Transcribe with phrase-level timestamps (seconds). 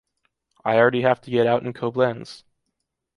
[0.65, 2.43] I already have to get out in Koblenz.